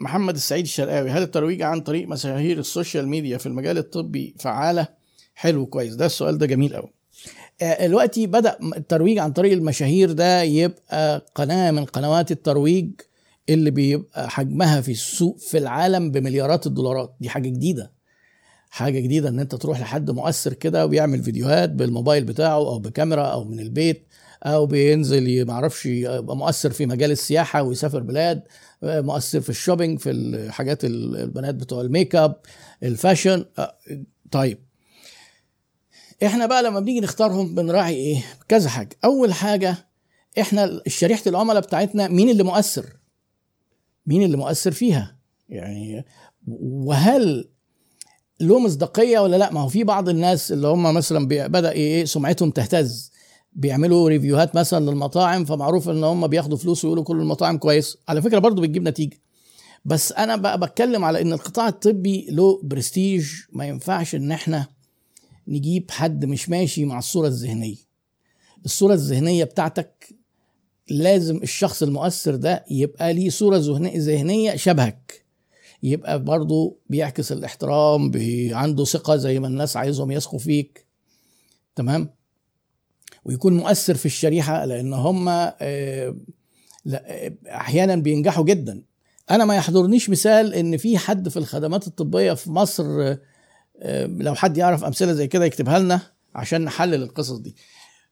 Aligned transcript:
محمد 0.00 0.34
السعيد 0.34 0.64
الشرقاوي. 0.64 1.10
هل 1.10 1.22
الترويج 1.22 1.62
عن 1.62 1.80
طريق 1.80 2.08
مشاهير 2.08 2.58
ال 2.58 2.65
social 2.65 3.08
media 3.08 3.38
في 3.38 3.46
المجال 3.46 3.78
الطبي 3.78 4.34
فعالة. 4.38 4.88
حلو 5.34 5.66
كويس. 5.66 5.94
ده 5.94 6.06
السؤال 6.06 6.38
ده 6.38 6.46
جميل 6.46 6.74
قوي 6.76 6.92
آه، 7.62 7.86
دلوقتي 7.86 8.26
بدأ 8.26 8.58
الترويج 8.76 9.18
عن 9.18 9.32
طريق 9.32 9.52
المشاهير 9.52 10.12
ده 10.12 10.42
يبقى 10.42 11.26
قناة 11.34 11.70
من 11.70 11.84
قنوات 11.84 12.30
الترويج 12.32 12.90
اللي 13.48 13.70
بيبقى 13.70 14.30
حجمها 14.30 14.80
في 14.80 14.92
السوق 14.92 15.38
في 15.38 15.58
العالم 15.58 16.10
بمليارات 16.10 16.66
الدولارات. 16.66 17.14
دي 17.20 17.28
حاجة 17.28 17.48
جديدة. 17.48 17.92
حاجة 18.70 19.00
جديدة 19.00 19.28
إن 19.28 19.40
أنت 19.40 19.54
تروح 19.54 19.80
لحد 19.80 20.10
مؤثر 20.10 20.52
كده 20.52 20.86
ويعمل 20.86 21.22
فيديوهات 21.22 21.70
بالموبايل 21.70 22.24
بتاعه 22.24 22.54
أو 22.56 22.78
بكاميرا 22.78 23.22
أو 23.26 23.44
من 23.44 23.60
البيت 23.60 24.06
أو 24.42 24.66
بينزل 24.66 25.28
ي- 25.28 25.44
معرفش 25.44 25.86
يبقى 25.86 26.36
مؤثر 26.36 26.70
في 26.70 26.86
مجال 26.86 27.10
السياحة 27.10 27.62
ويسافر 27.62 28.00
بلاد 28.00 28.42
آه، 28.82 29.00
مؤثر 29.00 29.40
في 29.40 29.50
ال 29.50 29.55
shopping 29.55 29.98
في 29.98 30.10
الحاجات 30.10 30.84
ال- 30.84 31.16
البنات 31.16 31.54
بتوع 31.54 31.80
ال 31.80 31.87
make 31.87 32.14
up 32.14 32.36
ال 32.82 32.90
fashion 32.90 33.44
طيب. 34.30 34.58
إحنا 36.26 36.46
بقى 36.46 36.62
لما 36.62 36.80
بنيجي 36.80 37.00
نختارهم 37.00 37.54
بنراعي 37.54 37.94
إيه؟ 37.94 38.24
كذا 38.48 38.68
حاجة. 38.68 38.96
أول 39.04 39.32
حاجة 39.32 39.76
إحنا 40.40 40.80
شريحة 40.86 41.22
العملاء 41.26 41.62
بتاعتنا 41.62 42.08
مين 42.08 42.28
اللي 42.30 42.42
مؤثر؟ 42.42 42.86
مين 44.06 44.22
اللي 44.22 44.36
مؤثر 44.36 44.70
فيها؟ 44.72 45.16
يعني 45.48 46.04
وهل 46.48 47.48
له 48.40 48.58
مصداقيه 48.58 49.18
ولا 49.18 49.36
لأ؟ 49.36 49.52
ما 49.52 49.60
هو 49.60 49.68
في 49.68 49.84
بعض 49.84 50.08
الناس 50.08 50.52
اللي 50.52 50.68
هم 50.68 50.94
مثلا 50.94 51.28
بدأ 51.28 51.72
إيه؟ 51.72 52.04
سمعتهم 52.04 52.50
تهتز. 52.50 53.09
بيعملوا 53.52 54.08
review 54.08 54.44
هات 54.44 54.56
مثلا 54.56 54.90
للمطاعم 54.90 55.44
فمعروف 55.44 55.88
إن 55.88 56.04
هم 56.04 56.26
بياخدوا 56.26 56.56
فلوس 56.58 56.84
ويقولوا 56.84 57.04
كل 57.04 57.20
المطاعم 57.20 57.58
كويس. 57.58 57.98
على 58.08 58.22
فكرة 58.22 58.38
برضو 58.38 58.62
بتجيب 58.62 58.82
نتيجة. 58.88 59.18
بس 59.84 60.12
أنا 60.12 60.36
بقى 60.36 60.60
بتكلم 60.60 61.04
على 61.04 61.20
إن 61.22 61.32
القطاع 61.32 61.68
الطبي 61.68 62.26
له 62.30 62.60
برستيج 62.62 63.26
ما 63.52 63.66
ينفعش 63.66 64.14
إن 64.14 64.32
إحنا 64.32 64.66
نجيب 65.48 65.90
حد 65.90 66.24
مش 66.24 66.48
ماشي 66.48 66.84
مع 66.84 66.98
الصورة 66.98 67.26
الذهنية. 67.28 67.76
الصورة 68.64 68.94
الذهنية 68.94 69.44
بتاعتك 69.44 70.08
لازم 70.90 71.36
الشخص 71.36 71.82
المؤثر 71.82 72.36
ده 72.36 72.64
يبقى 72.70 73.12
ليه 73.14 73.30
صورة 73.30 73.58
ذهنية- 73.60 73.96
ذهنية 73.96 74.56
شبهك. 74.56 75.24
يبقى 75.82 76.24
برضه 76.24 76.76
بيعكس 76.90 77.32
الاحترام 77.32 78.10
بي- 78.10 78.54
عنده 78.54 78.84
ثقة 78.84 79.16
زي 79.16 79.40
ما 79.40 79.46
الناس 79.46 79.76
عايزهم 79.76 80.10
يثقوا 80.10 80.38
فيك. 80.38 80.86
تمام؟ 81.76 82.10
ويكون 83.24 83.56
مؤثر 83.56 83.94
في 83.94 84.06
الشريحة 84.06 84.64
لأن 84.64 84.92
هم 84.92 85.28
آه، 85.28 86.14
أحيانا 87.46 87.96
بينجحوا 87.96 88.44
جدا. 88.44 88.82
أنا 89.30 89.44
ما 89.44 89.56
يحضرنيش 89.56 90.10
مثال 90.10 90.54
إن 90.54 90.76
في 90.76 90.98
حد 90.98 91.28
في 91.28 91.36
الخدمات 91.36 91.86
الطبية 91.86 92.32
في 92.32 92.50
مصر 92.50 92.84
آه، 92.84 93.20
آه، 93.78 94.06
لو 94.06 94.34
حد 94.34 94.56
يعرف 94.56 94.84
أمثلة 94.84 95.12
زي 95.12 95.26
كده 95.26 95.44
يكتبها 95.44 95.78
لنا 95.78 96.00
عشان 96.34 96.64
نحلل 96.64 97.02
القصص 97.02 97.36
دي. 97.36 97.56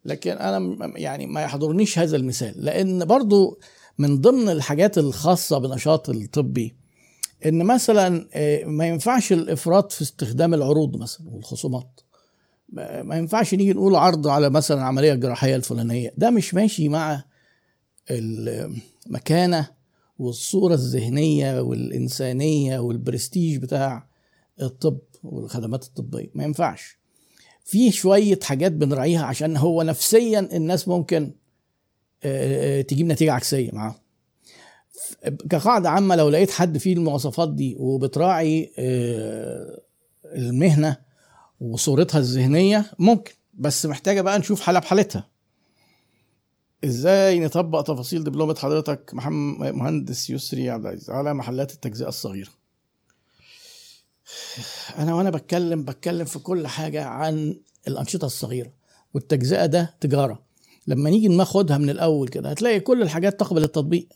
لكن 0.04 0.30
أنا 0.30 0.78
يعني 0.96 1.26
ما 1.26 1.42
يحضرنيش 1.42 1.98
هذا 1.98 2.16
المثال. 2.16 2.64
لأن 2.64 3.04
برضو 3.04 3.60
من 3.98 4.20
ضمن 4.20 4.48
الحاجات 4.48 4.98
الخاصة 4.98 5.58
بنشاط 5.58 6.08
الطبي 6.08 6.76
إن 7.46 7.62
مثلا 7.64 8.28
ما 8.66 8.88
ينفعش 8.88 9.32
الإفراط 9.32 9.92
في 9.92 10.02
استخدام 10.02 10.54
العروض 10.54 10.96
مثلا 10.96 11.28
والخصومات. 11.30 12.00
ما 12.72 13.16
ينفعش 13.16 13.54
نيجي 13.54 13.72
نقول 13.72 13.94
عرض 13.94 14.28
على 14.28 14.50
مثلا 14.50 14.82
عملية 14.82 15.14
جراحية 15.14 15.56
الفلانية. 15.56 16.12
ده 16.16 16.30
مش 16.30 16.54
ماشي 16.54 16.88
مع 16.88 17.24
المكانة 18.10 19.68
والصورة 20.18 20.74
الذهنية 20.74 21.60
والإنسانية 21.60 22.78
والبرستيج 22.78 23.56
بتاع 23.56 24.08
الطب 24.62 24.98
والخدمات 25.22 25.84
الطبية. 25.84 26.30
ما 26.34 26.44
ينفعش. 26.44 26.98
في 27.64 27.90
شوية 27.90 28.38
حاجات 28.42 28.72
بنراعيها 28.72 29.24
عشان 29.24 29.56
هو 29.56 29.82
نفسيا 29.82 30.48
الناس 30.52 30.88
ممكن 30.88 31.32
آه، 32.24 32.78
آه، 32.78 32.82
تجيب 32.82 33.06
نتيجة 33.06 33.32
عكسية 33.32 33.70
معاه 33.72 33.94
كقاعدة 35.50 35.90
عامة 35.90 36.16
لو 36.16 36.28
لقيت 36.28 36.50
حد 36.50 36.78
فيه 36.78 36.92
المواصفات 36.92 37.54
دي 37.54 37.76
وبتراعي 37.78 38.72
آه، 38.78 39.80
المهنة 40.24 40.96
وصورتها 41.60 42.18
الذهنية 42.18 42.90
ممكن 42.98 43.32
بس 43.54 43.86
محتاجة 43.86 44.20
بقى 44.20 44.38
نشوف 44.38 44.60
حالة 44.60 44.78
بحالتها. 44.78 45.28
إزاي 46.84 47.40
نطبق 47.40 47.82
تفاصيل 47.82 48.24
دبلومة 48.24 48.54
حضرتك 48.54 49.14
محمد 49.14 49.74
مهندس 49.74 50.30
يسري 50.30 50.70
عبد 50.70 50.86
العزيز 50.86 51.10
على 51.10 51.34
محلات 51.34 51.72
التجزئة 51.72 52.08
الصغيرة؟ 52.08 52.50
أنا 54.98 55.14
وأنا 55.14 55.30
بتكلم 55.30 55.84
بتكلم 55.84 56.24
في 56.24 56.38
كل 56.38 56.66
حاجة 56.66 57.04
عن 57.04 57.60
الأنشطة 57.88 58.26
الصغيرة 58.26 58.72
والتجزئة 59.14 59.66
ده 59.66 59.94
تجارة. 60.00 60.42
لما 60.86 61.10
نيجي 61.10 61.28
ناخدها 61.28 61.78
من 61.78 61.90
الأول 61.90 62.28
كده 62.28 62.50
هتلاقي 62.50 62.80
كل 62.80 63.02
الحاجات 63.02 63.40
تقبل 63.40 63.62
التطبيق. 63.62 64.08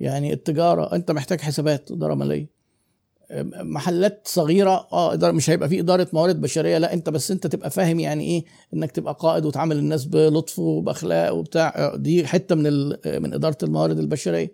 يعني 0.00 0.32
التجارة 0.32 0.94
أنت 0.94 1.10
محتاج 1.10 1.40
حسابات 1.40 1.90
اداره 1.90 2.14
ماليه 2.14 2.55
محلات 3.60 4.22
صغيرة 4.30 4.88
آه 4.92 5.16
مش 5.30 5.50
هيبقى 5.50 5.68
في 5.68 5.80
إدارة 5.80 6.08
موارد 6.12 6.40
بشرية 6.40 6.78
لا 6.78 6.92
أنت 6.92 7.10
بس 7.10 7.30
أنت 7.30 7.46
تبقى 7.46 7.70
فاهم 7.70 8.00
يعني 8.00 8.24
إيه 8.24 8.44
إنك 8.74 8.90
تبقى 8.90 9.16
قائد 9.20 9.44
وتعامل 9.46 9.76
الناس 9.78 10.04
بلطف 10.04 10.58
وبأخلاق 10.58 11.34
وبتاع. 11.34 11.68
آه، 11.76 11.96
دي 11.96 12.26
حتة 12.26 12.54
من 12.54 12.66
ال- 12.66 12.98
من 13.22 13.34
إدارة 13.34 13.58
الموارد 13.62 13.98
البشرية. 13.98 14.52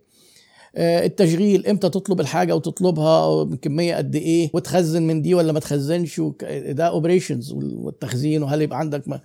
آه، 0.76 1.06
التشغيل 1.06 1.66
إمتى 1.66 1.88
تطلب 1.88 2.20
الحاجة 2.20 2.56
وتطلبها 2.56 3.42
بكميه 3.44 3.96
قد 3.96 4.16
إيه 4.16 4.50
وتخزن 4.54 5.02
من 5.02 5.22
دي 5.22 5.34
ولا 5.34 5.52
ما 5.52 5.60
تخزنش 5.60 6.20
ده 6.68 6.84
اوبريشنز 6.86 7.52
والتخزين 7.52 8.42
وهل 8.42 8.62
يبقى 8.62 8.78
عندك 8.78 9.08
م- 9.08 9.18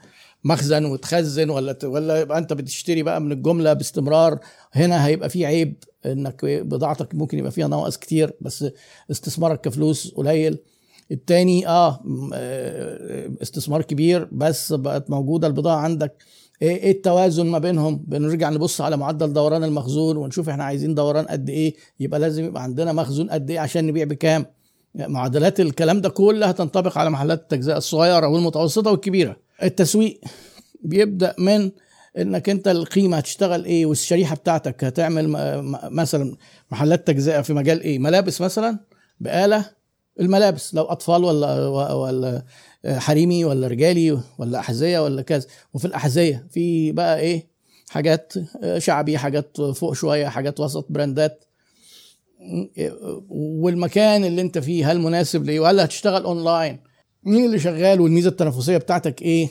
مخزن 0.48 0.86
وتخزن 0.86 1.50
ولا 1.50 1.78
ولا 1.84 2.20
يبقى 2.22 2.38
انت 2.38 2.54
بتشتري 2.54 3.04
بقى 3.04 3.22
من 3.22 3.32
الجملة 3.32 3.74
باستمرار. 3.74 4.40
هنا 4.74 5.06
هيبقى 5.06 5.30
في 5.30 5.46
عيب 5.46 5.84
انك 6.06 6.46
بضاعتك 6.46 7.16
ممكن 7.16 7.40
يبقى 7.40 7.52
فيها 7.52 7.68
نواقص 7.68 7.98
كتير 7.98 8.34
بس 8.42 8.66
استثمارك 9.12 9.62
كفلوس 9.62 10.12
قليل. 10.16 10.58
التاني 11.12 11.68
آه 11.68 12.00
آه، 12.34 13.30
استثمار 13.42 13.82
كبير 13.82 14.28
بس 14.32 14.74
بقت 14.74 15.10
موجودة 15.10 15.48
البضاعة 15.48 15.78
عندك. 15.78 16.24
إيه 16.62 16.78
إيه 16.84 16.92
التوازن 16.92 17.46
ما 17.46 17.60
بينهم؟ 17.60 18.04
بنرجع 18.08 18.50
نبص 18.50 18.82
على 18.82 18.98
معدل 18.98 19.34
دوران 19.34 19.64
المخزون 19.64 20.18
ونشوف 20.18 20.50
إحنا 20.50 20.64
عايزين 20.64 20.96
دوران 20.96 21.26
قد 21.26 21.50
إيه. 21.50 21.76
يبقى 22.00 22.20
لازم 22.20 22.46
يبقى 22.46 22.64
عندنا 22.64 22.94
مخزون 22.94 23.30
قد 23.30 23.52
إيه 23.52 23.60
عشان 23.60 23.88
نبيع 23.88 24.06
بكام. 24.06 24.46
معدلات 24.96 25.60
الكلام 25.60 26.02
ده 26.02 26.10
كلها 26.10 26.52
تنطبق 26.52 26.98
على 26.98 27.10
محلات 27.10 27.42
التجزئة 27.42 27.78
الصغيرة 27.78 28.28
والمتوسطة 28.28 28.92
والكبيرة. 28.92 29.47
التسويق 29.64 30.22
بيبدأ 30.84 31.36
من 31.40 31.72
إنك 32.18 32.50
أنت 32.50 32.68
القيمة 32.68 33.18
هتشتغل 33.18 33.66
إيه 33.66 33.86
والشريحة 33.86 34.36
بتاعتك 34.36 34.84
هتعمل 34.84 35.28
مثلا 35.92 36.36
محلات 36.72 37.08
تجزئة 37.08 37.42
في 37.42 37.54
مجال 37.54 37.82
إيه؟ 37.82 38.00
ملابس 38.00 38.42
مثلا 38.42 38.80
بآلة 39.20 39.66
الملابس. 40.20 40.74
لو 40.74 40.84
أطفال 40.84 41.24
ولا 41.24 41.68
ولا 41.94 42.44
حريمي 42.86 43.46
ولا 43.46 43.68
رجالي 43.68 44.22
ولا 44.38 44.60
أحذية 44.60 45.00
ولا 45.00 45.22
كذا. 45.22 45.48
وفي 45.74 45.86
الأحذية 45.86 46.48
في 46.52 46.92
بقى 46.92 47.20
إيه؟ 47.20 47.48
حاجات 47.90 48.34
شعبي 48.78 49.18
حاجات 49.18 49.62
فوق 49.62 49.94
شوية 49.94 50.28
حاجات 50.28 50.60
وسط 50.60 50.86
براندات. 50.90 51.44
والمكان 53.30 54.26
اللي 54.26 54.42
أنت 54.42 54.58
فيه 54.58 54.92
هل 54.92 55.00
مناسب 55.00 55.44
ليه؟ 55.44 55.60
ولا 55.60 55.86
هتشتغل 55.86 56.24
أونلاين؟ 56.24 56.80
مين 57.28 57.46
اللي 57.46 57.60
شغال 57.60 58.02
والميزة 58.02 58.30
التنافسية 58.30 58.78
بتاعتك 58.78 59.22
إيه؟ 59.22 59.50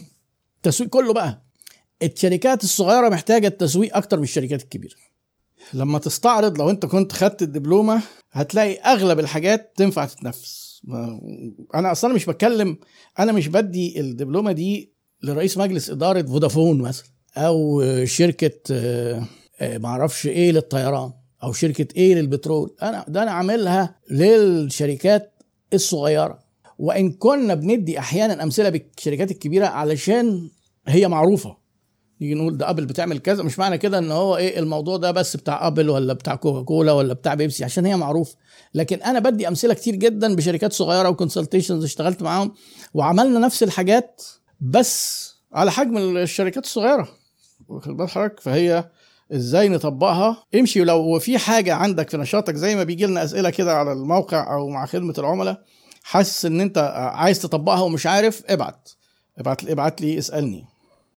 التسويق 0.56 0.90
كله 0.90 1.12
بقى. 1.12 1.42
الشركات 2.02 2.64
الصغيرة 2.64 3.08
محتاجة 3.08 3.46
التسويق 3.46 3.96
أكتر 3.96 4.16
من 4.16 4.22
الشركات 4.22 4.62
الكبيرة. 4.62 4.94
لما 5.74 5.98
تستعرض 5.98 6.58
لو 6.58 6.70
أنت 6.70 6.86
كنت 6.86 7.12
خدت 7.12 7.42
الدبلومة 7.42 8.02
هتلاقي 8.32 8.74
أغلب 8.74 9.18
الحاجات 9.18 9.72
تنفع 9.76 10.04
تتنفس 10.04 10.66
أنا 11.74 11.92
أصلا 11.92 12.14
مش 12.14 12.26
بتكلم 12.26 12.78
أنا 13.18 13.32
مش 13.32 13.48
بدي 13.48 14.00
الدبلومة 14.00 14.52
دي 14.52 14.92
لرئيس 15.22 15.58
مجلس 15.58 15.90
إدارة 15.90 16.22
فودافون 16.22 16.78
مثلا 16.82 17.06
أو 17.36 17.82
شركة 18.04 18.60
آه، 18.70 19.24
آه، 19.60 19.78
معرفش 19.78 20.26
إيه 20.26 20.52
للطيران 20.52 21.12
أو 21.42 21.52
شركة 21.52 21.88
إيه 21.96 22.14
للبترول. 22.14 22.74
أنا 22.82 23.04
ده 23.08 23.22
أنا 23.22 23.30
عاملها 23.30 24.00
للشركات 24.10 25.32
الصغيرة. 25.74 26.45
وإن 26.78 27.12
كنا 27.12 27.54
بندي 27.54 27.98
أحيانا 27.98 28.42
أمثلة 28.42 28.68
بالشركات 28.68 29.30
الكبيرة 29.30 29.66
علشان 29.66 30.48
هي 30.86 31.08
معروفة. 31.08 31.56
نيجي 32.20 32.34
نقول 32.34 32.56
ده 32.56 32.70
أبل 32.70 32.86
بتعمل 32.86 33.18
كذا 33.18 33.42
مش 33.42 33.58
معنى 33.58 33.78
كده 33.78 33.98
إن 33.98 34.10
هو 34.10 34.36
إيه 34.36 34.58
الموضوع 34.58 34.96
ده 34.96 35.10
بس 35.10 35.36
بتاع 35.36 35.66
أبل 35.66 35.90
ولا 35.90 36.12
بتاع 36.12 36.34
كوكا 36.34 36.62
كولا 36.62 36.92
ولا 36.92 37.14
بتاع 37.14 37.34
بيبسي 37.34 37.64
عشان 37.64 37.86
هي 37.86 37.96
معروف. 37.96 38.34
لكن 38.74 39.02
أنا 39.02 39.18
بدي 39.18 39.48
أمثلة 39.48 39.74
كتير 39.74 39.94
جدا 39.94 40.34
بشركات 40.34 40.72
صغيرة 40.72 41.08
و 41.08 41.14
consultations 41.14 41.84
اشتغلت 41.84 42.22
معاهم 42.22 42.52
وعملنا 42.94 43.38
نفس 43.38 43.62
الحاجات 43.62 44.22
بس 44.60 45.26
على 45.52 45.70
حجم 45.70 46.16
الشركات 46.16 46.64
الصغيرة. 46.64 47.08
واخد 47.68 47.96
بال 47.96 48.08
حضرتك؟ 48.08 48.40
فهي 48.40 48.90
إزاي 49.32 49.68
نطبقها؟ 49.68 50.44
امشي 50.54 50.84
لو 50.84 51.18
في 51.18 51.38
حاجة 51.38 51.74
عندك 51.74 52.10
في 52.10 52.16
نشاطك 52.16 52.54
زي 52.54 52.76
ما 52.76 52.84
بيجي 52.84 53.06
لنا 53.06 53.24
أسئلة 53.24 53.50
كده 53.50 53.74
على 53.74 53.92
الموقع 53.92 54.54
أو 54.54 54.68
مع 54.68 54.86
خدمة 54.86 55.14
العملاء 55.18 55.62
حاسس 56.08 56.44
إن 56.44 56.60
أنت 56.60 56.78
عايز 57.14 57.38
تطبقها 57.40 57.80
ومش 57.80 58.06
عارف 58.06 58.42
ابعت. 58.46 58.88
ابعت 59.38 59.64
ابعت 59.64 60.00
لي 60.00 60.18
اسألني. 60.18 60.64